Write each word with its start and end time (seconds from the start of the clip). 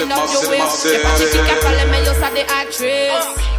you 0.00 0.46
will 0.46 0.66
say, 0.68 1.02
Patricia, 1.02 1.38
you 1.38 2.10
are 2.10 2.32
the 2.34 2.44
actress. 2.48 3.12
Uh, 3.12 3.50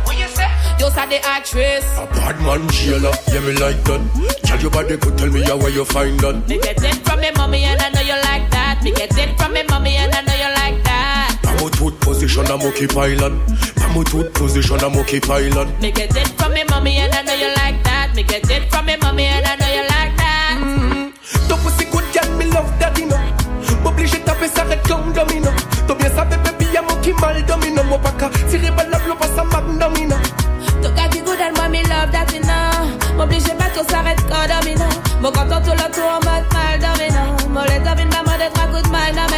you 0.79 0.85
are 0.85 1.07
the 1.07 1.19
actress. 1.25 1.85
A 1.97 2.05
bad 2.07 2.39
man, 2.41 2.67
she 2.69 2.91
will 2.91 3.01
love 3.01 3.19
you. 3.27 3.41
Tell 4.43 4.59
your 4.59 4.71
body 4.71 4.97
to 4.97 5.11
tell 5.15 5.29
me 5.29 5.41
how 5.43 5.67
you 5.67 5.85
find 5.85 6.19
that 6.19 6.47
Me 6.47 6.59
get 6.59 6.83
it 6.83 6.95
from 7.05 7.19
me 7.21 7.31
mommy 7.35 7.63
a 12.51 12.57
monkey 12.57 12.87
pilot. 12.87 13.33
Pamo 13.79 14.03
tooth 14.03 14.33
position 14.33 14.83
a 14.83 14.89
monkey 14.89 15.19
pilot. 15.19 15.67
Me 15.79 15.91
get 15.91 16.15
it 16.15 16.27
from 16.37 16.53
me 16.53 16.63
mommy 16.69 16.97
and 16.97 17.13
I 17.13 17.21
know 17.23 17.33
you 17.33 17.47
like 17.55 17.81
that. 17.83 18.11
Me 18.15 18.23
get 18.23 18.49
it 18.49 18.69
from 18.69 18.85
me 18.85 18.95
mommy 18.97 19.25
and 19.25 19.45
I 19.45 19.55
know 19.55 19.71
you 19.77 19.83
like 19.87 20.15
that. 20.17 20.57
Mm-hmm. 20.59 21.47
Ton 21.47 21.59
pussy 21.63 21.85
good 21.85 22.03
girl, 22.11 22.29
me 22.37 22.45
love 22.51 22.71
daddy 22.79 23.05
no. 23.05 23.17
M'oblige 23.83 24.19
taper 24.25 24.49
ça 24.49 24.63
red 24.63 24.81
comme 24.87 25.13
domino. 25.13 25.51
T'as 25.87 25.95
bien 25.95 26.09
ça 26.09 26.25
bébé, 26.25 26.51
puis 26.57 26.67
y'a 26.73 26.81
mon 26.81 26.95
qui 27.01 27.13
mal 27.13 27.41
domino. 27.45 27.83
Mon 27.83 27.99
pas 27.99 28.11
qu'à 28.11 28.29
tirer 28.49 28.71
par 28.75 28.87
la 28.89 28.99
bloc, 28.99 29.17
pas 29.17 29.27
ça 29.27 29.43
magnomino 29.43 30.17
Ton 30.81 30.91
gars 30.91 31.07
good 31.07 31.41
and 31.41 31.55
moi 31.55 31.69
me 31.69 31.81
love 31.83 32.11
that 32.11 32.31
you 32.33 32.41
know 32.41 33.15
M'oblige 33.17 33.47
pas 33.59 33.71
tout 33.75 33.87
s'arrête 33.89 34.19
quand 34.27 34.47
domino. 34.51 34.87
Mon 35.21 35.31
content 35.31 35.61
tout 35.63 35.71
le 35.71 35.87
tour 35.95 36.09
en 36.09 36.19
mode 36.27 36.47
mal 36.51 36.79
domino. 36.79 37.23
Mon 37.49 37.63
les 37.63 37.79
domine 37.79 38.09
ma 38.11 38.23
mode 38.23 38.51
trois 38.53 38.67
coups 38.67 38.83
de 38.83 38.89
mal 38.89 39.15
domino 39.15 39.30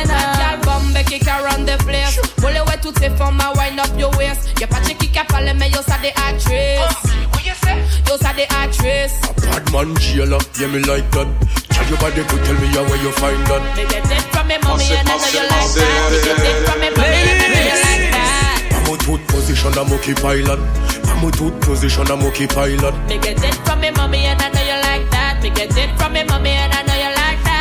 toutes 2.83 2.99
ces 2.99 3.09
formes 3.11 3.39
à 3.39 3.53
wind 3.57 3.79
up 3.79 3.97
your 3.97 4.11
waist. 4.17 4.51
Y'a 4.59 4.67
pas 4.67 4.81
chichi 4.83 5.09
qui 5.09 5.17
a 5.17 5.23
parlé 5.23 5.53
mais 5.53 5.69
yo 5.69 5.79
ça 5.87 5.95
des 6.01 6.09
actrices 6.09 6.79
ah, 6.81 7.75
Yo 8.09 8.17
ça 8.21 8.33
des 8.35 8.47
actrices 8.61 9.21
Bad 9.49 9.71
man 9.71 9.97
jailer, 9.99 10.37
yeah 10.59 10.67
me 10.67 10.79
like 10.79 11.09
that. 11.11 11.27
Tell 11.69 11.87
your 11.87 11.97
body 11.99 12.21
could 12.27 12.43
tell 12.43 12.59
me 12.59 12.67
how 12.75 12.83
where 12.83 13.01
you 13.01 13.11
find 13.13 13.39
that. 13.47 13.61
Me 13.77 13.85
get 13.87 14.03
it 14.11 14.21
from 14.33 14.47
me 14.47 14.57
mommy 14.63 14.83
and 14.91 15.07
I 15.07 15.15
know 15.15 15.31
you 15.31 15.43
like 15.47 15.71
that. 15.73 16.11
Me 16.11 16.19
get 16.27 16.43
it 16.43 16.67
from 16.67 16.79
me 16.81 16.89
mommy 16.91 17.23
and 17.31 17.41
I 17.41 17.47
know 17.47 17.63
you 17.63 17.77
like 17.87 18.11
that. 18.11 18.59
Pamo 18.71 18.97
tooth 18.97 19.27
position 19.27 19.77
a 19.77 19.83
monkey 19.85 20.13
pilot. 20.13 20.59
Pamo 21.07 21.31
tooth 21.31 21.61
position 21.61 22.11
a 22.11 22.15
monkey 22.17 22.47
pilot. 22.47 22.95
Me 23.07 23.17
get 23.17 23.43
it 23.43 23.55
from 23.63 23.79
me 23.79 23.91
mommy 23.91 24.25
and 24.25 24.41
I 24.41 24.49
know 24.49 24.61
you 24.61 24.77
like 24.83 25.09
that. 25.11 25.39
Me 25.41 25.49
get 25.51 25.71
it 25.77 25.89
from 25.97 26.13
me 26.13 26.23
mommy 26.25 26.51
and 26.51 26.72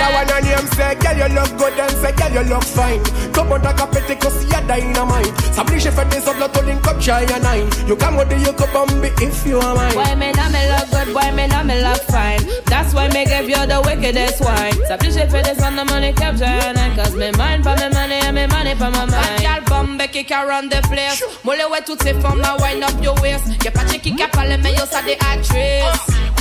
That 0.03 0.11
that 0.11 0.27
one 0.27 0.35
on 0.35 0.43
him 0.51 0.67
say, 0.75 0.95
girl 0.99 1.15
you 1.15 1.31
look 1.31 1.51
good 1.63 1.79
and 1.79 1.95
say, 2.03 2.11
girl 2.19 2.35
you 2.35 2.51
look 2.51 2.65
fine. 2.65 2.99
Come 3.31 3.53
on, 3.53 3.63
like 3.63 3.79
a 3.79 3.87
petty 3.87 4.17
cause 4.17 4.43
y'a 4.51 4.61
dynamite. 4.67 5.31
S'oblige 5.55 5.91
fait 5.95 6.09
des 6.11 6.27
autres, 6.27 6.41
l'autre 6.41 6.63
link 6.65 6.87
up, 6.89 7.01
shy 7.01 7.23
and 7.23 7.43
nine 7.45 7.71
You 7.87 7.95
come 7.95 8.17
with 8.17 8.29
the 8.29 8.37
you 8.39 8.53
could 8.53 8.73
bomb 8.73 9.05
it 9.05 9.13
if 9.23 9.47
you 9.47 9.61
are 9.61 9.75
mine. 9.77 9.95
Why 9.95 10.15
me 10.17 10.33
not 10.33 10.51
me 10.51 10.59
look 10.75 10.91
good, 10.91 11.15
why 11.15 11.31
me 11.31 11.47
not 11.47 11.67
me 11.67 11.79
look 11.81 12.03
fine? 12.11 12.43
That's 12.67 12.93
why 12.95 13.09
me 13.15 13.25
give 13.27 13.49
you 13.49 13.63
the 13.63 13.81
wickedest 13.87 14.43
wine. 14.43 14.75
S'applique 14.89 15.31
fait 15.31 15.43
des 15.43 15.63
on 15.63 15.77
the 15.77 15.85
money 15.85 16.13
capture 16.13 16.45
and 16.45 16.97
Cause 16.97 17.15
me 17.15 17.31
mind 17.39 17.63
for 17.63 17.77
me 17.77 17.89
money 17.95 18.19
and 18.27 18.35
me 18.35 18.47
money 18.49 18.75
for 18.75 18.91
my 18.91 19.07
mind. 19.07 19.39
Gal 19.41 19.63
bombe 19.71 20.03
qui 20.11 20.25
can 20.25 20.49
run 20.49 20.69
the 20.69 20.83
place. 20.91 21.23
Moule 21.45 21.63
ouais 21.71 21.81
toutes 21.87 22.03
ces 22.03 22.15
formes 22.15 22.43
à 22.43 22.57
wind 22.61 22.83
up 22.83 22.93
your 23.01 23.15
waist? 23.23 23.47
Y'a 23.65 23.71
pas 23.71 23.87
chichi 23.87 24.15
qui 24.17 24.23
a 24.23 24.27
parlé 24.29 24.57
mais 24.59 24.73
yo 24.73 24.85
ça 24.91 25.01
des 25.03 25.15
actrices 25.15 26.32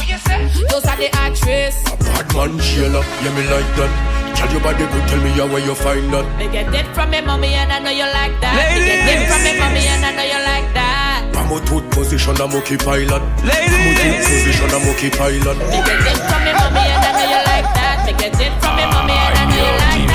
Yo 0.69 0.79
ça 0.83 0.95
des 0.97 1.09
actrices 1.25 1.83
Bad 1.99 2.33
man 2.35 2.59
jailer, 2.59 3.03
yeah 3.23 3.31
me 3.31 3.43
like 3.49 3.71
that. 3.77 3.91
Tell 4.35 4.49
your 4.51 4.61
body 4.61 4.85
could 4.87 5.07
tell 5.07 5.19
me 5.21 5.29
how 5.31 5.47
where 5.47 5.63
you 5.63 5.75
find 5.75 6.11
that. 6.13 6.25
Me 6.37 6.47
get 6.49 6.73
it 6.73 6.87
from 6.95 7.09
me 7.11 7.21
mommy 7.21 7.53
and 7.53 7.71
I 7.71 7.79
know 7.79 7.91
you 7.91 8.07
like 8.11 8.39
that. 8.41 8.55
Me 8.73 8.85
get 8.85 9.21
it 9.21 9.27
from 9.29 9.43
me 9.43 9.59
mommy 9.59 9.85
and 9.87 10.05
I 10.05 10.11
know 10.15 10.23
you 10.23 10.39
like 10.51 10.69
that. 10.73 11.29
Pamo 11.33 11.59
tooth 11.65 11.87
position 11.91 12.35
a 12.41 12.47
monkey 12.47 12.77
pilot. 12.77 13.21
Pamo 13.43 13.91
tooth 14.01 14.23
position 14.27 14.71
a 14.71 14.79
monkey 14.85 15.09
pilot. 15.11 15.57
Me 15.69 15.77
get 15.83 15.99
it 15.99 16.19
from 16.29 16.41
me 16.45 16.51
mommy 16.57 16.83
and 16.89 17.03
I 17.05 17.11
know 17.11 17.27
you 17.27 17.41
like 17.51 17.69
that. 17.75 17.97
Me 18.05 18.11
get 18.17 18.39
it 18.39 18.53
from 18.61 18.73
me 18.75 18.85
mommy 18.87 19.13
and 19.13 19.37
I 19.37 19.43
know 19.45 19.55
you 19.55 19.73
like 19.83 20.07
that 20.07 20.10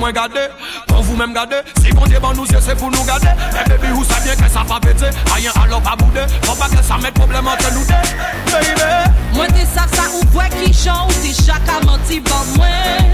Mwen 0.00 0.14
gade, 0.14 0.50
pan 0.86 1.02
vou 1.04 1.16
men 1.16 1.32
gade 1.32 1.62
ki 1.90 1.96
bon 1.96 2.06
diye 2.06 2.20
ban 2.20 2.34
nou 2.36 2.46
zye 2.46 2.60
se 2.62 2.74
pou 2.78 2.90
nou 2.90 3.04
gade 3.04 3.30
E 3.58 3.64
bebi 3.68 3.90
ou 3.92 4.04
sa 4.04 4.20
bien 4.22 4.36
ke 4.38 4.48
sa 4.50 4.62
pa 4.64 4.78
pete 4.82 5.10
Ayen 5.34 5.52
alop 5.62 5.86
a 5.86 5.96
boude 5.96 6.26
Fon 6.46 6.56
pa 6.58 6.68
ke 6.70 6.82
sa 6.86 6.98
met 7.02 7.12
problem 7.16 7.48
ante 7.50 7.70
nou 7.74 7.84
de 7.88 7.98
Baby. 8.50 8.90
Mwen 9.34 9.54
te 9.56 9.66
sa 9.72 9.86
sa 9.94 10.06
ou 10.14 10.26
pwe 10.34 10.46
ki 10.54 10.72
chan 10.72 11.06
Ou 11.06 11.16
ti 11.24 11.34
chaka 11.34 11.80
manti 11.86 12.20
ban 12.26 12.46
mwen 12.54 13.10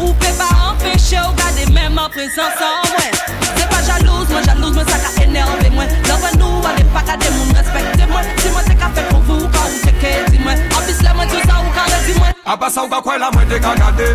Ou 0.00 0.12
pe 0.20 0.32
pa 0.38 0.48
empeshe 0.70 1.20
ou 1.20 1.34
gade 1.40 1.68
Mem 1.74 1.98
an 2.00 2.12
prezant 2.14 2.56
san 2.60 2.78
mwen 2.88 3.18
Se 3.58 3.66
pa 3.68 3.82
jalouse 3.88 4.30
mwen 4.32 4.48
jalouse 4.48 4.78
mwen 4.78 4.88
sa 4.88 5.00
ka 5.04 5.26
enerve 5.26 5.72
mwen 5.76 5.96
Nan 6.08 6.22
ven 6.24 6.38
nou 6.40 6.62
ale 6.70 6.86
pa 6.94 7.04
gade 7.10 7.32
moun 7.36 7.52
respekte 7.58 8.08
mwen 8.12 8.30
Si 8.38 8.54
mwen 8.54 8.70
te 8.70 8.78
ka 8.80 8.92
fe 8.96 9.04
pou 9.10 9.26
vou 9.28 9.50
ka 9.52 9.66
ou 9.68 9.82
te 9.84 9.96
ke 10.00 10.14
di 10.30 10.40
mwen 10.44 10.64
An 10.70 10.88
pis 10.88 11.04
le 11.04 11.18
mwen 11.18 11.34
tou 11.34 11.44
sa 11.50 11.60
ou 11.60 11.76
ka 11.76 11.90
le 11.90 12.00
di 12.08 12.16
mwen 12.20 12.40
A 12.46 12.56
pa 12.56 12.72
sa 12.72 12.86
ou 12.86 12.92
ka 12.92 13.02
kwen 13.04 13.20
la 13.22 13.32
mwen 13.36 13.50
te 13.50 13.60
ka 13.62 13.76
gade 13.82 14.14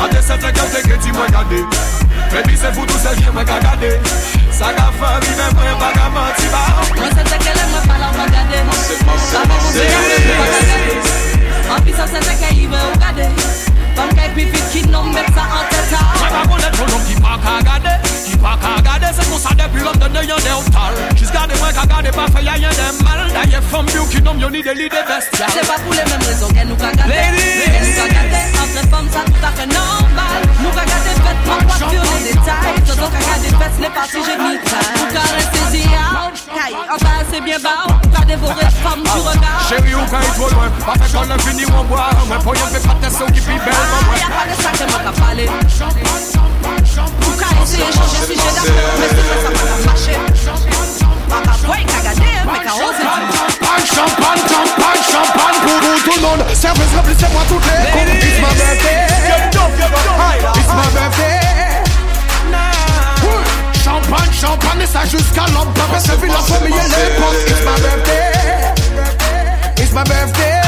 An 0.00 0.14
de 0.14 0.22
se 0.22 0.38
te 0.38 0.54
ke 0.54 0.68
ou 0.68 0.76
te 0.76 0.86
ke 0.86 1.02
di 1.02 1.18
mwen 1.18 1.34
gade 1.34 1.99
Baby 2.30 2.56
se 2.56 2.72
foutou 2.72 2.96
se 2.98 3.10
jye 3.18 3.30
mwen 3.30 3.44
ka 3.44 3.58
gade 3.58 3.98
Sa 4.54 4.70
ka 4.72 4.92
fami 4.98 5.32
men 5.36 5.50
mwen 5.56 5.74
pa 5.80 5.90
ka 5.96 6.06
manti 6.14 6.46
ba 6.52 6.62
Mwen 6.94 7.10
se 7.10 7.24
mwen 7.26 7.88
pala 7.88 8.10
pa 8.14 8.26
gade 8.30 8.54
ve 8.54 8.62
moun 8.62 8.82
se 8.86 8.94
gade 9.34 9.56
ou 9.58 9.72
pa 10.38 10.46
gade 10.46 10.78
En 11.74 11.82
plus 11.82 11.96
sa 11.96 12.06
se 12.06 12.20
te 12.22 12.34
ke 12.38 12.54
ive 12.54 12.78
ou 12.78 12.98
gade 13.02 13.26
Fam 13.96 14.14
ke 14.14 14.28
pi 14.36 14.44
vit 14.44 14.68
ki 14.70 14.82
nom 14.92 15.10
met 15.10 15.26
sa 15.34 15.42
an 15.42 15.66
teta 15.72 16.04
Mwen 16.20 16.30
pa 16.36 16.44
konet 16.52 16.78
ton 16.78 16.86
nom 16.92 17.02
ki 17.08 17.18
pa 17.18 17.34
ka 17.42 17.56
gade 17.66 17.96
Ki 18.28 18.38
pa 18.38 18.54
ka 18.62 18.76
gade 18.86 19.10
Se 19.18 19.26
kon 19.26 19.42
sa 19.42 19.56
depi 19.58 19.82
lom 19.82 19.98
dene 19.98 20.22
yon 20.30 20.46
de 20.46 20.54
Jis 21.18 21.34
gade 21.34 21.58
mwen 21.58 21.74
ka 21.74 21.88
gade 21.90 22.14
pa 22.14 22.28
fe 22.30 22.44
ya 22.46 22.54
yon 22.62 22.78
de 22.78 22.88
mal. 23.02 23.26
Da 23.34 23.42
ye 23.50 23.58
fom 23.72 23.90
ki 23.90 24.22
nom 24.22 24.38
yon 24.38 24.54
li 24.54 24.62
de 24.62 25.02
bestial 25.10 25.50
Se 25.50 25.66
pa 25.66 25.82
pou 25.82 25.98
le 25.98 26.06
rezon 26.14 26.54
ke 26.54 26.62
nou 26.70 26.78
ka 26.78 26.94
gade 26.94 27.10
Ke 27.10 27.82
nou 27.82 27.94
ka 27.98 28.06
gade 28.14 28.46
Entre 28.62 28.86
fom 28.86 29.10
sa 29.10 29.26
tout 29.26 29.50
afe 29.50 29.66
normal. 29.74 30.50
Nou 30.62 30.70
ka 30.78 30.86
gade 30.86 31.10
passer 33.90 34.18
j'ai 34.24 34.36
mis 34.36 34.56
Ou 34.56 35.06
ka 35.12 35.22
rester 35.34 35.64
zéal 35.70 36.32
Kay, 36.54 36.74
en 36.74 36.96
bas 36.96 37.24
c'est 37.30 37.40
bien 37.40 37.58
bas 37.58 37.86
Ou 37.88 38.08
ka 38.08 38.24
dévorer 38.24 38.66
femme 38.82 39.02
du 39.02 39.10
ah. 39.10 39.30
regard. 39.30 39.68
Chérie 39.68 39.94
ou 39.94 40.06
ka 40.10 40.18
y 40.22 40.30
trop 40.34 40.50
loin? 40.50 40.70
Pas 40.84 40.94
fait 41.04 41.16
qu'on 41.16 41.30
a 41.30 41.38
fini 41.38 41.64
ou 41.66 41.74
en 41.74 41.84
boire 41.84 42.10
Mais 42.28 42.38
pour 42.38 42.56
y'en 42.56 42.66
fait 42.66 42.86
pas 42.86 42.94
de 42.94 43.12
son 43.12 43.26
qui 43.26 43.40
pibelle 43.40 43.74
ah, 43.74 44.18
Y'a 44.18 44.30
pas 44.30 44.46
de 44.50 44.54
ça 44.62 44.70
que 44.72 44.84
m'en 44.90 44.98
ka 44.98 45.12
parler 45.20 45.48
Ou 45.48 47.32
ka 47.36 47.46
essayer 47.62 47.92
changer 47.92 48.22
si 48.26 48.34
j'ai 48.34 48.52
d'affaires 48.56 48.94
Mais 48.98 49.08
c'est 49.10 49.26
pas 49.28 49.38
ça 49.42 49.50
m'a 49.50 49.64
marché 49.86 50.14
Papa 51.28 51.52
boy 51.64 51.84
ka 51.84 52.00
gagné 52.02 52.32
mais 52.46 52.64
ka 52.64 52.74
osé 52.74 53.04
Champagne, 53.60 53.86
champagne, 53.86 54.42
champagne, 54.48 55.02
champagne 55.10 55.58
pour 55.62 55.78
tout 56.04 56.20
le 56.20 56.22
monde. 56.26 56.54
Service 56.54 56.94
remplissez-moi 56.96 57.42
toutes 57.48 57.64
les 57.64 57.90
coupes 57.92 58.22
It's 58.22 58.40
my 58.40 58.54
birthday 58.54 58.99
Champagne, 64.40 64.80
et 64.82 64.86
ça 64.86 65.00
jusqu'à 65.04 65.44
l'homme. 65.52 65.72
Papa 65.74 66.00
se 66.00 66.12
vit 66.12 66.28
la 66.28 66.38
famille 66.38 66.72
et 66.72 67.20
potes. 67.20 67.48
It's 67.48 67.60
my 67.60 67.80
birthday. 67.82 68.22
It's 69.82 69.92
my 69.92 70.04
birthday. 70.04 70.60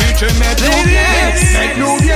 DJ, 0.00 0.22
mets-nous 0.38 0.84
bien, 0.84 1.60
mets-nous 1.60 1.96
bien. 2.00 2.14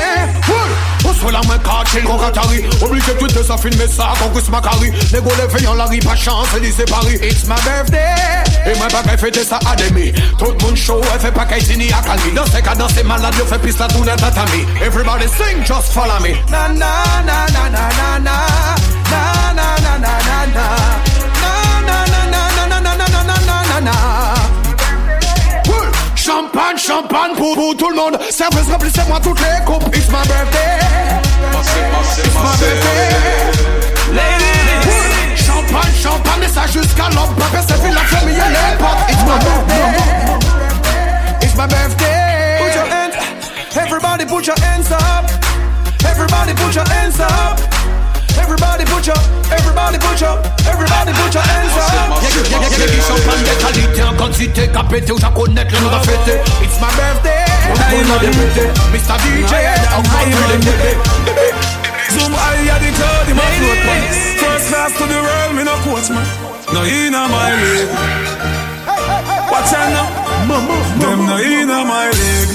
On 1.05 1.15
se 1.15 1.33
la 1.33 1.41
main 1.43 1.59
caché, 1.59 2.03
gros 2.03 2.17
ratari 2.17 2.65
Obligé 2.83 3.13
tout 3.19 3.29
de 3.29 3.43
ça 3.43 3.57
filmer 3.57 3.87
ça, 3.87 4.13
concours 4.21 4.51
Macari 4.51 4.91
Négo 5.13 5.31
les 5.39 5.47
veillants, 5.47 5.75
la 5.75 5.85
rue, 5.85 6.01
pas 6.01 6.17
chance, 6.17 6.49
c'est 6.77 6.91
Paris. 6.91 7.19
It's 7.23 7.47
my 7.47 7.55
birthday. 7.65 8.15
Et 8.67 8.77
moi 8.77 8.89
pas 8.89 9.03
qu'elle 9.03 9.19
fête 9.19 9.45
ça 9.45 9.61
à 9.71 9.77
demi 9.77 10.13
Tout 10.39 10.47
le 10.47 10.67
monde 10.67 10.77
chaud, 10.77 11.01
elle 11.15 11.21
fait 11.21 11.31
pas 11.31 11.45
qu'elle 11.47 11.63
tini 11.63 11.93
à 11.93 12.03
Cali. 12.05 12.33
Dans 12.35 12.47
ces 12.47 12.61
cas, 12.61 12.75
dans 12.75 12.89
ces 12.89 13.05
malades, 13.05 13.35
yo 13.39 13.47
fait 13.47 13.59
piste 13.59 13.79
la 13.79 13.87
tourne 13.87 14.07
tatami 14.07 14.67
Everybody 14.85 15.27
sing, 15.29 15.65
just 15.65 15.93
follow 15.93 16.19
me. 16.21 16.35
Na 16.51 16.69
na 16.69 17.23
na 17.25 17.47
na 17.53 17.71
na 17.71 17.89
na 17.89 18.19
na 18.19 18.98
na 19.11 19.23
na 19.59 19.69
na 19.85 19.93
na 19.99 20.15
na 20.27 20.39
na 20.57 20.67
na 21.47 21.57
na 21.87 21.99
na 22.07 22.31
na 22.33 22.67
na 22.67 22.81
na 22.81 22.95
na 22.97 23.07
na 23.09 23.37
na 23.47 23.57
na 23.71 23.79
na 23.81 23.97
Champagne, 26.15 26.77
champagne 26.77 27.35
pour, 27.37 27.55
pour 27.55 27.77
tout 27.77 27.89
le 27.89 27.97
monde. 27.97 28.19
Serveuse, 28.31 28.69
remplissez-moi 28.71 29.19
toutes 29.21 29.41
les 29.41 29.65
coupes. 29.65 29.85
It's 29.95 30.09
my 30.11 30.23
birthday. 30.27 30.79
It's 32.25 32.35
my 32.35 32.57
birthday. 32.61 33.11
Ladies. 34.13 35.43
Champagne, 35.47 35.95
champagne, 36.03 36.43
et 36.45 36.49
ça 36.49 36.67
jusqu'à 36.67 37.09
l'aube. 37.11 37.35
Papa, 37.39 37.63
c'est 37.67 37.77
fini 37.81 37.95
la 37.95 38.01
famille 38.03 38.37
et 38.37 38.39
est 38.39 38.77
potes. 38.77 39.09
It's 39.09 39.23
my 39.25 39.39
birthday. 39.39 39.87
It's 41.43 41.55
my 41.57 41.67
birthday. 41.67 42.59
Put 42.61 42.75
your 42.75 42.89
hands, 42.93 43.15
everybody 43.75 44.25
put 44.27 44.47
your 44.47 44.57
hands 44.61 44.91
up. 44.93 45.25
Everybody 46.05 46.53
put 46.55 46.75
your 46.75 46.85
hands 46.89 47.21
up 47.21 47.68
everybody 48.39 48.85
put 49.99 50.21
your, 50.21 50.37
everybody 50.67 51.13
put 51.13 51.35
your 51.35 51.43
hands 51.43 51.77
up. 51.77 51.99
Y'a 52.51 53.03
champagne 53.03 53.43
de 53.43 53.55
qualité 53.63 54.03
en 54.03 54.15
quantité 54.15 54.69
Qu'à 54.69 54.85
péter 54.85 55.13
ou 55.13 55.17
connaître 55.17 55.75
le 55.75 55.81
nom 55.81 55.91
à 55.95 56.01
fêter 56.01 56.41
It's 56.63 56.81
my 56.81 56.89
birthday. 56.97 57.45
Mr. 58.93 59.17
DJ, 59.19 59.53
I'm 59.93 60.05
Zoom 62.11 62.33
high 62.33 62.69
at 62.69 62.81
the 62.81 62.91
him 63.29 63.39
a 63.39 63.47
float 63.59 63.81
man 63.85 64.03
First 64.41 64.69
class 64.69 64.93
to 64.97 65.05
the 65.05 65.21
world, 65.21 65.55
me 65.57 65.65
no 65.65 65.75
coach 65.85 66.09
man. 66.11 66.27
No 66.73 66.85
inna 66.85 67.29
my 67.29 67.53
league 67.61 67.93
Watch 69.51 69.73
out 69.73 69.89
now? 69.93 70.09
Them 71.01 71.27
no 71.27 71.37
inna 71.39 71.85
my 71.85 72.09
league 72.09 72.53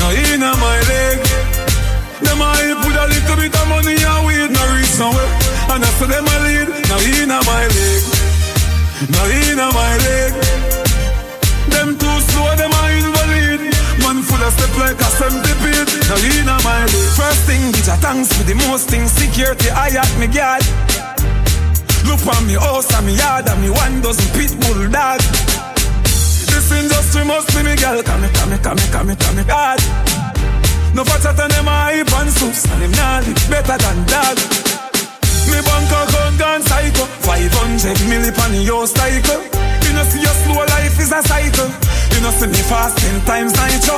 No 0.00 0.10
inna 0.10 0.56
my 0.56 0.78
league 0.88 1.47
Them 2.22 2.40
a 2.42 2.48
hype 2.50 2.82
with 2.82 2.98
a 2.98 3.06
little 3.06 3.36
bit 3.38 3.54
of 3.54 3.66
money 3.70 3.94
and 3.94 4.22
weed. 4.26 4.50
No 4.50 4.62
reach 4.74 4.94
nowhere 4.98 5.30
And 5.70 5.84
I 5.84 5.90
say 5.98 6.08
them 6.10 6.26
a 6.26 6.36
lead. 6.42 6.68
No 6.90 6.96
inna 6.98 7.38
my 7.46 7.64
league 7.70 8.06
No 9.12 9.22
inna 9.30 9.66
my 9.70 9.94
league 10.02 10.36
Them 11.70 11.88
too 11.94 12.16
slow, 12.32 12.50
them 12.58 12.74
a 12.74 12.82
invalid. 12.98 13.62
Man 14.02 14.18
full 14.26 14.42
of 14.42 14.52
step 14.56 14.74
like 14.78 14.98
a 14.98 15.08
centipede. 15.14 15.90
Now 16.10 16.18
inna 16.18 16.56
my 16.66 16.82
league 16.90 17.14
First 17.14 17.42
thing, 17.46 17.62
bitch, 17.70 17.88
I 17.88 17.96
thanks 18.02 18.32
for 18.34 18.42
the 18.42 18.54
most 18.66 18.90
things. 18.90 19.12
Security, 19.12 19.70
I 19.70 19.94
at 19.94 20.12
me 20.18 20.26
guard 20.26 20.66
Look 22.08 22.24
on 22.26 22.46
me 22.46 22.54
house 22.54 22.88
and 22.94 23.06
me 23.06 23.14
yard 23.14 23.46
And 23.48 23.60
me 23.62 23.70
one 23.70 24.00
dozen 24.00 24.26
pit 24.34 24.56
bull 24.64 24.88
dog. 24.90 25.20
This 26.48 26.72
industry 26.72 27.24
must 27.24 27.48
be 27.54 27.62
me 27.62 27.76
girl. 27.76 28.02
Come 28.02 28.22
me, 28.22 28.28
come 28.34 28.50
me, 28.50 28.58
come 28.58 28.76
me, 28.76 28.86
come 28.90 29.06
me, 29.06 29.14
come 29.16 29.36
me 29.36 29.44
God. 29.44 29.78
No 30.94 31.04
than 31.04 31.36
them 31.36 31.52
and 31.52 31.57
soups 32.48 32.70
And 32.72 32.82
them 32.82 32.92
nah 32.92 33.20
live 33.20 33.44
better 33.50 33.76
than 33.76 33.98
dog. 34.08 34.36
Me 35.50 35.58
bank 35.64 35.90
account 35.92 36.36
gone 36.38 36.62
psycho. 36.62 37.04
500 37.24 37.96
milli 38.08 38.30
on 38.44 38.50
the 38.52 38.62
yo 38.64 38.86
cycle. 38.86 39.40
You 39.84 39.92
know 39.92 40.04
see 40.10 40.20
your 40.20 40.36
slow 40.44 40.64
life 40.64 40.98
is 41.00 41.12
a 41.12 41.20
cycle. 41.22 41.68
You 42.12 42.20
know 42.22 42.32
see 42.38 42.48
me 42.48 42.62
fast 42.70 42.96
ten 42.98 43.16
times 43.28 43.52
nitro. 43.52 43.96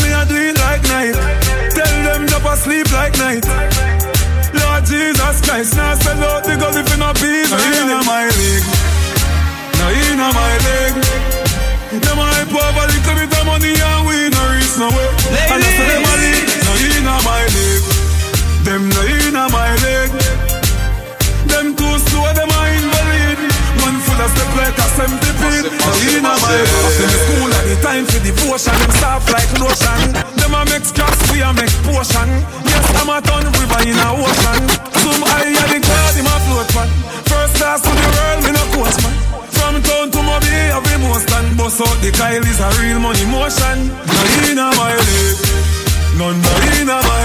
Me 0.00 0.08
a 0.12 0.22
do 0.28 0.36
it 0.36 0.56
like 0.64 0.84
night. 0.88 1.16
Tell 1.76 1.96
them 2.06 2.26
jump 2.28 2.44
asleep 2.44 2.88
like 2.92 3.16
night. 3.18 3.44
Lord 4.52 4.82
Jesus 4.84 5.36
Christ 5.46 5.76
Now 5.76 5.94
sell 5.94 6.18
out 6.26 6.42
the 6.42 6.56
gun 6.58 6.74
if 6.74 6.90
you 6.90 6.98
no 6.98 7.14
peace 7.14 7.50
No 7.54 7.58
inna 7.70 8.02
my 8.02 8.26
league 8.26 8.66
No 9.78 9.86
inna 9.94 10.26
my 10.34 10.54
league 10.66 10.98
Them 12.02 12.18
hype 12.18 12.50
over 12.50 12.86
little 12.90 13.14
bit 13.14 13.30
of 13.30 13.46
money 13.46 13.78
and 13.78 14.02
we 14.10 14.26
no 14.26 14.42
reach 14.50 14.74
nowhere. 14.74 15.10
And 15.54 16.09
my 17.24 17.42
league 17.54 17.88
Them 18.64 18.82
no 18.88 19.00
inna 19.04 19.44
my 19.50 19.70
league 19.84 20.14
Them 21.50 21.74
too 21.74 21.94
slow, 22.06 22.28
them 22.36 22.50
a 22.50 22.60
invalid. 22.76 23.40
Man 23.80 23.96
full 24.04 24.20
of 24.20 24.30
step 24.30 24.50
like 24.60 24.78
a 24.78 24.86
centipede. 24.96 25.66
No 25.72 25.92
inna 26.12 26.32
my 26.36 26.56
league 26.60 27.00
in 27.00 27.08
the 27.10 27.18
school 27.24 27.50
at 27.50 27.64
the 27.66 27.76
time 27.82 28.04
for 28.06 28.20
devotion 28.22 28.76
Them 28.76 28.92
soft 29.00 29.26
like 29.32 29.50
lotion. 29.58 30.00
Them 30.38 30.54
a 30.54 30.60
make 30.70 30.84
scraps, 30.84 31.20
we 31.32 31.40
a 31.42 31.50
make 31.52 31.72
potion. 31.84 32.28
Yes, 32.68 32.86
I'm 33.00 33.10
a 33.10 33.18
ton 33.24 33.44
river 33.48 33.82
in 33.88 33.98
a 33.98 34.08
ocean. 34.14 34.62
Some 35.00 35.22
high 35.24 35.52
at 35.52 35.68
the 35.72 35.78
cloud, 35.80 36.14
him 36.14 36.28
a 36.28 36.36
float 36.46 36.70
man. 36.76 36.88
First 37.26 37.54
class 37.56 37.80
to 37.82 37.90
the 37.90 38.06
world, 38.14 38.40
me 38.44 38.50
no 38.52 38.64
coach 38.76 38.98
man. 39.02 39.14
From 39.56 39.74
town 39.82 40.10
to 40.10 40.20
Mobile, 40.22 40.70
every 40.76 40.98
most 41.04 41.30
and 41.32 41.56
Bust 41.56 41.80
out 41.80 41.96
the 42.00 42.10
Kyle 42.12 42.44
is 42.44 42.60
a 42.60 42.68
real 42.80 42.98
money 43.00 43.26
motion 43.26 44.09
None 46.20 47.19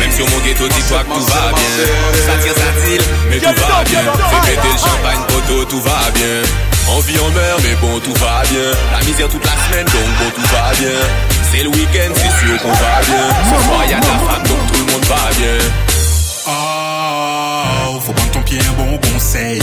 Même 0.00 0.12
sur 0.12 0.28
mon 0.28 0.38
ghetto, 0.44 0.68
dis-toi 0.68 1.00
que 1.04 1.14
tout 1.14 1.26
va 1.26 1.52
bien. 1.54 1.70
Ça 2.26 2.34
tire, 2.42 2.54
ça 2.54 2.70
tire, 2.84 3.04
mais 3.30 3.38
tout 3.38 3.46
va 3.46 3.84
bien. 3.84 4.02
Fais 4.30 4.50
péter 4.50 4.68
le 4.72 4.78
champagne, 4.78 5.22
poteau, 5.28 5.64
tout 5.64 5.80
va 5.80 6.10
bien. 6.14 6.42
On 6.88 7.00
vit, 7.00 7.18
on 7.18 7.30
meurt, 7.30 7.60
mais 7.62 7.74
bon, 7.80 7.98
tout 8.00 8.14
va 8.20 8.42
bien. 8.50 8.70
La 8.92 9.00
misère 9.06 9.28
toute 9.28 9.44
la 9.44 9.56
semaine, 9.66 9.86
donc 9.86 10.08
bon, 10.18 10.30
tout 10.34 10.48
va 10.52 10.72
bien. 10.78 11.00
C'est 11.50 11.62
le 11.62 11.68
week-end, 11.70 12.12
c'est 12.14 12.46
sûr 12.46 12.60
qu'on 12.62 12.72
va 12.72 13.00
bien. 13.06 13.26
Ce 13.44 13.64
soir, 13.64 13.84
y 13.88 13.94
a 13.94 14.00
de 14.00 14.06
la 14.06 14.18
femme, 14.32 14.42
donc 14.48 14.72
tout 14.72 14.84
le 14.86 14.92
monde 14.92 15.04
va 15.06 15.30
bien. 15.38 15.58
Oh, 16.46 18.00
faut 18.04 18.12
prendre 18.12 18.32
ton 18.32 18.42
pied 18.42 18.58
un 18.60 18.72
bon 18.72 18.98
conseil. 18.98 19.62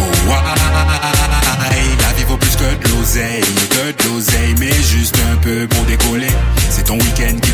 Oh, 0.00 0.32
aïe, 1.70 1.96
la 2.00 2.12
vie 2.16 2.24
vaut 2.24 2.36
plus 2.36 2.56
que 2.56 2.62
de 2.62 2.88
l'oseille, 2.94 3.42
que 3.70 4.02
de 4.02 4.08
l'oseille, 4.08 4.54
mais 4.58 4.72
juste 4.72 5.16
un 5.30 5.36
peu 5.36 5.66
pour 5.68 5.84
décoller. 5.84 6.32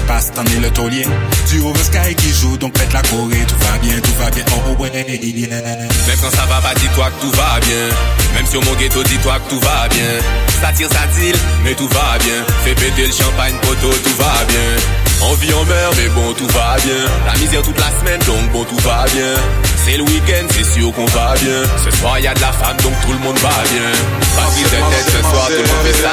Passe, 0.06 0.32
t'en 0.32 0.44
es 0.44 0.60
le 0.60 0.70
taulier. 0.70 1.06
Du 1.48 1.60
over 1.60 1.82
sky 1.82 2.14
qui 2.14 2.30
joue, 2.30 2.56
donc 2.56 2.72
pète 2.72 2.92
la 2.92 3.02
Corée. 3.02 3.44
Tout 3.46 3.56
va 3.60 3.78
bien, 3.78 4.00
tout 4.00 4.14
va 4.18 4.30
bien, 4.30 4.44
oh 4.56 4.82
ouais, 4.82 4.90
yeah. 5.20 5.48
Même 5.48 6.18
quand 6.20 6.30
ça 6.30 6.46
va 6.46 6.60
pas, 6.60 6.74
dis-toi 6.74 7.10
que 7.10 7.20
tout 7.20 7.30
va 7.32 7.60
bien. 7.60 7.88
Même 8.34 8.46
sur 8.46 8.62
mon 8.64 8.74
ghetto, 8.74 9.02
dis-toi 9.02 9.38
que 9.40 9.50
tout 9.50 9.60
va 9.60 9.88
bien. 9.88 10.20
Ça 10.60 10.72
tire, 10.72 10.88
ça 10.90 11.06
tire, 11.18 11.36
mais 11.64 11.74
tout 11.74 11.88
va 11.88 12.18
bien. 12.22 12.44
Fais 12.64 12.74
péter 12.74 13.06
le 13.06 13.12
champagne, 13.12 13.54
poteau, 13.62 13.92
tout 14.02 14.16
va 14.18 14.44
bien. 14.48 15.13
On 15.22 15.34
vit, 15.34 15.52
on 15.54 15.64
meurt, 15.64 15.96
mais 15.96 16.08
bon, 16.08 16.32
tout 16.34 16.46
va 16.48 16.76
bien. 16.84 17.04
La 17.26 17.38
misère 17.38 17.62
toute 17.62 17.78
la 17.78 17.90
semaine, 17.98 18.20
donc 18.26 18.50
bon, 18.52 18.64
tout 18.64 18.78
va 18.78 19.04
bien. 19.12 19.34
C'est 19.84 19.96
le 19.96 20.02
week-end, 20.04 20.46
c'est 20.50 20.64
sûr 20.64 20.92
qu'on 20.92 21.06
va 21.06 21.34
bien. 21.40 21.62
Ce 21.84 21.90
soir, 21.98 22.18
y 22.18 22.26
a 22.26 22.34
de 22.34 22.40
la 22.40 22.52
femme, 22.52 22.76
donc 22.82 22.92
tout 23.06 23.12
le 23.12 23.18
monde 23.18 23.38
va 23.38 23.48
bien. 23.70 23.90
Pas 24.36 24.50
prise 24.50 24.64
de 24.64 24.68
tête, 24.68 25.06
ce 25.06 25.20
soir, 25.20 25.46
tout 25.46 25.52
le 25.52 25.58
monde 25.58 25.84
fait 25.84 26.02
ça. 26.02 26.10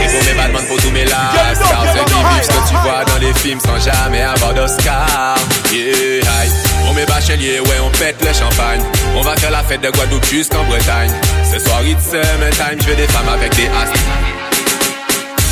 C'est 0.00 0.16
pour 0.16 0.24
mes 0.24 0.34
Batman, 0.34 0.64
pour 0.66 0.76
tous 0.80 0.90
mes 0.90 1.04
lasses. 1.04 1.58
Car 1.58 1.84
ceux 1.92 2.04
qui 2.04 2.14
vivent 2.14 2.42
ce 2.42 2.48
que 2.48 2.68
tu 2.68 2.74
vois 2.82 3.04
dans 3.04 3.18
les 3.18 3.34
films 3.34 3.60
sans 3.60 3.78
jamais 3.78 4.22
avoir 4.22 4.54
d'Oscar. 4.54 5.36
Yeah, 5.72 6.22
aïe. 6.40 6.50
On 6.88 6.94
met 6.94 7.04
bachelier, 7.04 7.60
ouais, 7.60 7.78
on 7.84 7.90
pète 7.90 8.16
le 8.24 8.32
champagne. 8.32 8.82
On 9.16 9.22
va 9.22 9.36
faire 9.36 9.50
la 9.50 9.62
fête 9.64 9.82
de 9.82 9.90
Guadeloupe 9.90 10.24
jusqu'en 10.24 10.64
Bretagne. 10.64 11.12
Ce 11.52 11.58
soir, 11.58 11.82
it's 11.84 12.04
summertime, 12.04 12.78
je 12.80 12.86
veux 12.86 12.96
des 12.96 13.08
femmes 13.08 13.28
avec 13.28 13.54
des 13.54 13.66
astres. 13.66 14.00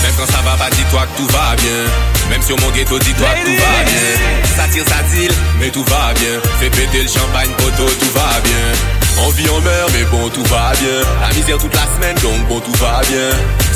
Même 0.02 0.12
quand 0.16 0.26
ça 0.26 0.40
va 0.42 0.56
pas, 0.56 0.70
dis-toi 0.70 1.02
que 1.02 1.22
tout 1.22 1.28
va 1.28 1.54
bien. 1.56 2.15
Sur 2.46 2.56
mon 2.60 2.70
ghetto, 2.70 2.96
dis-toi 3.00 3.26
que 3.26 3.44
tout 3.44 3.56
va 3.56 3.82
bien. 3.82 4.54
Ça 4.56 4.68
tire, 4.72 4.84
ça 4.86 5.02
tire, 5.12 5.32
mais 5.58 5.68
tout 5.68 5.82
va 5.82 6.14
bien. 6.14 6.38
Fais 6.60 6.70
péter 6.70 7.02
le 7.02 7.08
champagne, 7.08 7.50
poteau, 7.58 7.90
tout 7.98 8.10
va 8.14 8.40
bien. 8.44 9.24
On 9.24 9.30
vit, 9.30 9.48
on 9.50 9.60
meurt, 9.62 9.90
mais 9.92 10.04
bon, 10.04 10.28
tout 10.28 10.44
va 10.44 10.72
bien. 10.78 11.00
La 11.20 11.34
misère 11.34 11.58
toute 11.58 11.74
la 11.74 11.86
semaine, 11.96 12.14
donc 12.22 12.46
bon, 12.48 12.60
tout 12.60 12.78
va 12.78 13.00
bien. 13.08 13.30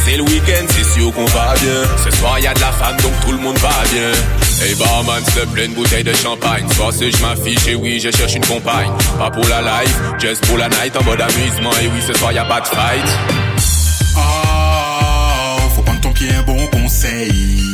C'est 0.05 0.17
le 0.17 0.23
week-end, 0.23 0.65
c'est 0.69 1.01
sûr 1.01 1.13
qu'on 1.13 1.25
va 1.25 1.55
bien. 1.61 1.83
Ce 2.05 2.17
soir, 2.17 2.39
y 2.39 2.47
a 2.47 2.55
de 2.55 2.61
la 2.61 2.71
femme, 2.71 2.97
donc 2.99 3.13
tout 3.25 3.33
le 3.33 3.39
monde 3.39 3.59
va 3.59 3.75
bien. 3.91 4.13
Hey 4.65 4.77
barman, 4.77 5.21
s'il 5.25 5.35
te 5.35 5.47
plaît, 5.47 5.67
une 5.67 5.75
bouteille 5.75 6.05
de 6.05 6.15
champagne. 6.15 6.65
Soit 6.77 6.93
c'est 6.97 7.11
je 7.11 7.21
m'affiche, 7.23 7.67
et 7.67 7.75
oui, 7.75 7.99
je 7.99 8.17
cherche 8.17 8.37
une 8.37 8.47
compagne. 8.47 8.93
Pas 9.19 9.33
pour 9.33 9.49
la 9.49 9.63
life, 9.63 9.99
just 10.21 10.47
pour 10.47 10.59
la 10.59 10.69
night, 10.69 10.97
en 10.97 11.03
mode 11.03 11.21
amusement. 11.21 11.73
Et 11.83 11.89
oui, 11.89 12.01
ce 12.07 12.13
soir, 12.15 12.31
y 12.31 12.39
a 12.39 12.45
pas 12.45 12.61
de 12.61 12.67
fight. 12.67 13.19
Oh, 14.17 15.71
faut 15.75 15.83
prendre 15.83 16.01
ton 16.03 16.13
pied 16.13 16.29
un 16.39 16.43
bon 16.43 16.69
conseil. 16.69 17.70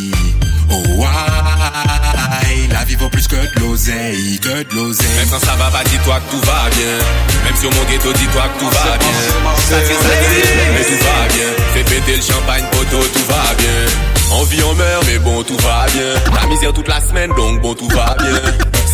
La 2.71 2.85
vie 2.85 2.97
vaut 2.97 3.09
plus 3.09 3.27
que 3.27 3.37
de 3.37 3.61
l'oseille, 3.61 4.39
que 4.41 4.49
de 4.49 4.75
l'oseille. 4.75 5.07
Même 5.17 5.29
quand 5.31 5.39
ça 5.39 5.55
va 5.57 5.71
pas, 5.71 5.83
dis-toi 5.85 6.21
que 6.21 6.31
tout 6.31 6.41
va 6.41 6.69
bien. 6.71 6.99
Même 7.45 7.57
sur 7.57 7.71
mon 7.73 7.85
ghetto, 7.85 8.13
dis-toi 8.13 8.43
que 8.43 8.61
tout 8.61 8.71
va 8.71 8.99
bien. 8.99 9.09
Ça 9.69 9.77
mais 9.77 10.85
tout 10.85 11.05
va 11.05 11.29
bien. 11.35 11.65
Fais 11.75 11.85
péter 11.85 12.17
le 12.17 12.23
champagne, 12.23 12.65
poteau, 12.73 13.03
tout 13.03 13.25
va 13.29 13.55
bien. 13.55 13.87
On 14.33 14.45
vit, 14.45 14.63
on 14.63 14.75
meurt, 14.75 15.07
mais 15.07 15.19
bon, 15.19 15.43
tout 15.43 15.57
va 15.59 15.87
bien. 15.93 16.15
La 16.41 16.47
misère 16.49 16.73
toute 16.73 16.89
la 16.89 17.01
semaine, 17.01 17.33
donc 17.37 17.61
bon, 17.63 17.75
tout 17.75 17.89
va 17.89 18.17
bien. 18.19 18.41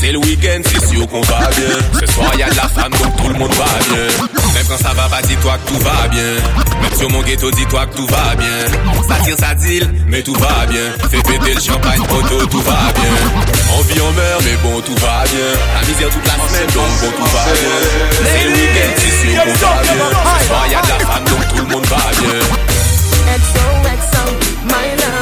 C'est 0.02 0.10
le 0.10 0.18
week-end, 0.18 0.60
c'est 0.64 0.84
sûr 0.84 1.06
qu'on 1.06 1.20
va 1.20 1.48
bien. 1.54 1.78
Ce 2.00 2.12
soir, 2.12 2.34
y 2.36 2.42
a 2.42 2.50
de 2.50 2.56
la 2.56 2.68
femme, 2.68 2.90
donc 2.90 3.16
tout 3.16 3.28
le 3.28 3.38
monde 3.38 3.52
va 3.52 3.64
bien. 3.86 4.26
Même 4.52 4.66
quand 4.68 4.76
ça 4.76 4.92
va 4.94 5.08
pas, 5.08 5.22
dis-toi 5.22 5.56
que 5.58 5.68
tout 5.68 5.78
va 5.78 6.08
bien. 6.08 6.34
Même 6.82 6.98
sur 6.98 7.08
mon 7.08 7.22
ghetto, 7.22 7.48
dis-toi 7.52 7.86
que 7.86 7.98
tout 7.98 8.06
va 8.08 8.34
bien. 8.34 8.66
Ça 9.08 9.22
tire, 9.22 9.36
ça 9.38 9.54
tire, 9.54 9.88
mais 10.08 10.20
tout 10.22 10.34
va 10.34 10.66
bien. 10.66 10.90
Fais 11.08 11.22
péter 11.22 11.54
le 11.54 11.60
champagne, 11.60 12.02
poteau, 12.08 12.44
tout 12.46 12.62
va 12.62 12.92
bien. 12.96 13.14
On 13.76 13.78
On 13.78 13.84
vit 13.84 14.00
en 14.00 14.12
mer, 14.12 14.38
mais 14.44 14.56
bon, 14.62 14.80
tout 14.80 14.94
va 14.96 15.22
bien. 15.30 15.50
La 15.74 15.86
misère 15.88 16.08
toute 16.10 16.26
la 16.26 16.34
semaine, 16.34 16.66
donc 16.74 16.90
bon, 17.00 17.10
tout 17.18 17.30
va 17.30 17.44
bien. 17.44 17.78
C'est 18.24 18.44
le 18.44 18.54
week-end, 18.54 18.92
c'est 18.96 19.30
sûr 19.30 19.42
qu'on 19.44 19.66
va 19.66 19.82
bien. 19.82 20.38
Ce 20.40 20.46
soir, 20.46 20.66
y'a 20.68 20.82
de 20.82 20.88
la 20.88 20.98
femme, 20.98 21.24
donc 21.26 21.48
tout 21.48 21.62
le 21.62 21.74
monde 21.74 21.86
va 21.86 22.10
bien. 22.20 22.38
My 24.64 24.94
love 24.94 25.21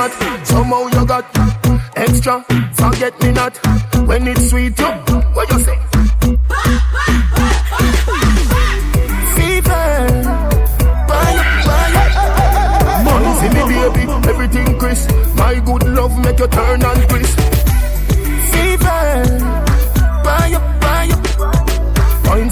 hot, 0.00 0.46
somehow 0.46 0.86
you 0.94 1.06
got 1.06 1.24
extra. 1.96 2.44
Forget 2.72 3.14
me 3.22 3.32
not 3.32 3.54
when 4.08 4.26
it's 4.28 4.48
sweet. 4.50 4.78
You, 4.78 4.86
what 5.34 5.50
you 5.50 5.60
say? 5.60 5.78
everything 14.28 14.78
crisp. 14.78 15.10
My 15.36 15.54
good 15.60 15.84
love 15.88 16.16
make 16.24 16.38
you 16.38 16.48
turn 16.48 16.82
and 16.82 17.08
twist. 17.08 17.29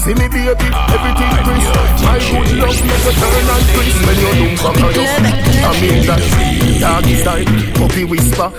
Wine 0.09 0.17
for 0.17 0.23
me, 0.23 0.27
baby, 0.27 0.49
everything 0.49 1.29
ah, 1.29 1.45
crisp. 1.45 1.69
My 2.01 2.17
good 2.17 2.49
love 2.57 2.81
make 2.81 3.05
you 3.05 3.13
turn 3.13 3.45
and 3.45 3.65
twist. 3.69 3.97
When 4.09 4.17
you 4.17 4.31
look 4.41 4.57
back 4.57 4.81
at 4.81 4.95
you, 4.97 5.05
I 5.61 5.77
mean 5.81 6.01
that. 6.09 6.21
Doggy 6.81 7.15
style, 7.15 7.45
puppy 7.77 8.03
whisper. 8.05 8.49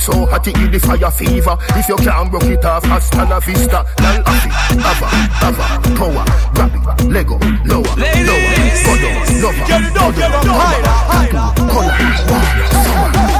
So 0.00 0.24
hot 0.24 0.46
it 0.48 0.56
in 0.56 0.70
the 0.72 0.78
fire 0.80 1.10
fever. 1.10 1.56
If 1.76 1.88
you 1.88 1.96
can't 1.96 2.30
broke 2.30 2.44
it 2.44 2.64
off, 2.64 2.84
hasta 2.84 3.24
la 3.28 3.38
vista. 3.40 3.84
Lal 4.00 4.22
afi, 4.24 4.48
ava, 4.80 5.08
ava, 5.44 5.64
power, 5.92 6.24
grab 6.56 6.72
it, 6.72 6.80
Lego, 7.12 7.36
lower, 7.68 7.92
Ladies. 8.00 8.24
lower, 8.24 8.48
godo, 8.88 9.10
lover, 9.44 9.64
get 9.68 9.84
it 9.84 9.92
up, 9.92 10.14
get 10.16 10.30
it 10.30 10.40
up, 10.40 10.56
higher, 10.56 10.88
higher, 11.12 11.52
color, 11.68 11.92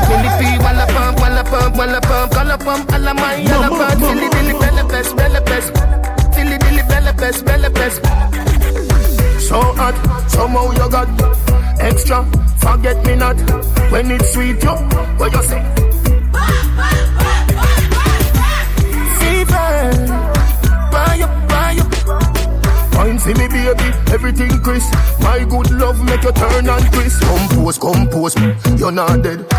Philippi, 0.05 0.51
walla 0.61 0.85
pump, 0.93 1.17
walla 1.21 1.45
pump, 1.45 1.77
walla 1.77 2.01
pump, 2.03 2.33
color 2.33 2.59
pump, 2.59 2.93
alla 2.93 3.15
my, 3.15 3.41
somehow 10.39 10.71
you 10.71 10.89
got 10.89 11.09
extra, 11.81 12.25
forget 12.59 12.97
me 13.05 13.17
not. 13.17 13.37
When 13.91 14.11
it's 14.13 14.33
sweet, 14.33 14.63
yo, 14.63 14.77
what 15.19 15.33
you 15.33 15.43
say? 15.43 15.63
Wine 22.95 23.19
for 23.19 23.29
me, 23.29 23.47
baby, 23.49 23.89
everything 24.13 24.61
crisp. 24.63 24.93
My 25.21 25.45
good 25.45 25.71
love 25.73 25.99
make 26.05 26.23
you 26.23 26.33
turn 26.33 26.69
and 26.69 26.93
crisp. 26.93 27.23
Compose, 27.23 27.79
compose, 27.79 28.35
you're 28.79 28.93
not 28.93 29.23
dead. 29.23 29.58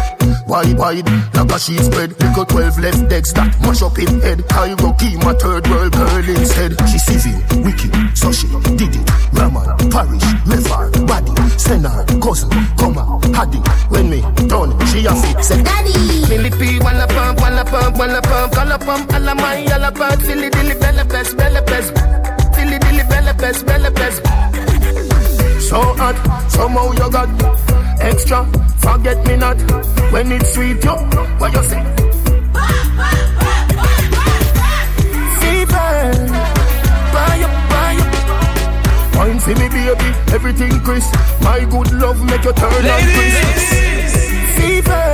Wide, 0.49 0.77
wide, 0.79 1.05
like 1.35 1.51
a 1.51 1.59
sheet 1.59 1.79
spread. 1.79 2.09
Little 2.19 2.45
12 2.45 2.79
left 2.79 3.07
decks 3.07 3.31
that 3.33 3.53
mash 3.61 3.83
up 3.85 3.99
in 3.99 4.19
head. 4.21 4.41
Cairo 4.49 4.91
key, 4.97 5.15
my 5.21 5.33
third 5.37 5.69
world 5.69 5.93
girl 5.93 6.25
instead. 6.25 6.73
She 6.89 6.97
civil, 6.97 7.37
wicked, 7.61 7.93
so 8.17 8.33
she 8.33 8.49
did 8.73 8.89
it. 8.97 9.05
Raman, 9.29 9.69
parish, 9.93 10.25
Mevar, 10.49 10.89
body, 11.05 11.31
Senar, 11.53 12.01
cousin, 12.17 12.49
come 12.81 12.97
out, 12.97 13.23
Haddy. 13.29 13.61
When 13.93 14.09
me 14.09 14.21
done, 14.49 14.73
she 14.89 15.05
a 15.05 15.13
fit, 15.13 15.37
said 15.45 15.63
Daddy. 15.63 15.93
Millipi, 16.25 16.81
walla 16.83 17.05
pump, 17.05 17.39
walla 17.39 17.63
pump, 17.63 17.97
walla 17.97 18.21
pump, 18.21 18.53
call 18.53 18.77
pump, 18.79 19.13
alla 19.13 19.35
my, 19.35 19.63
alla 19.69 19.91
pump, 19.91 20.19
silly 20.21 20.49
dilly, 20.49 20.73
bella 20.73 21.05
best, 21.05 21.37
bella 21.37 21.61
best 21.61 21.93
dilly 22.59 22.79
dilly 22.79 23.03
belly 23.09 23.33
best, 23.37 23.65
belly 23.65 23.91
best. 23.91 24.21
So 25.69 25.79
hot, 25.99 26.17
somehow 26.49 26.91
you 26.91 27.11
got 27.11 27.29
extra. 28.09 28.45
Forget 28.79 29.25
me 29.27 29.35
not 29.37 29.57
when 30.11 30.31
it's 30.31 30.53
sweet, 30.53 30.83
yo. 30.83 30.95
What 31.39 31.53
you 31.53 31.63
say? 31.71 31.81
Fever, 35.39 35.91
buy 37.13 37.37
up, 37.45 37.53
buy 37.71 37.97
up. 38.03 39.15
Wine 39.15 39.39
for 39.39 39.55
me, 39.59 39.67
baby, 39.69 40.09
everything 40.33 40.79
crisp. 40.81 41.13
My 41.41 41.59
good 41.73 41.91
love 41.93 42.19
make 42.25 42.43
you 42.43 42.53
turn 42.53 42.85
on 42.93 43.03
crisp. 43.15 43.41
Fever, 44.57 45.07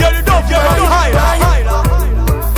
get 0.00 0.14
it 0.20 0.28
up, 0.28 0.44
get 0.48 0.60
it 0.60 0.82
up, 0.82 0.92
higher. 0.92 1.46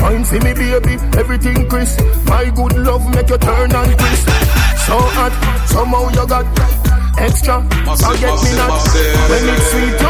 Wine 0.02 0.24
for 0.24 0.40
me, 0.44 0.52
baby, 0.54 0.94
everything 1.18 1.68
crisp. 1.68 2.00
My 2.26 2.50
good 2.50 2.76
love 2.76 3.04
make 3.14 3.30
you 3.30 3.38
turn 3.38 3.72
and 3.72 3.98
crisp. 3.98 4.28
So 4.86 4.96
hot, 5.16 5.32
somehow 5.68 6.08
you 6.16 6.26
got 6.26 6.46
extra. 7.18 7.77
Forget 7.96 8.36
me 8.42 8.52
not 8.54 8.84
when 9.30 9.48
it's 9.48 9.70
sweet, 9.70 10.07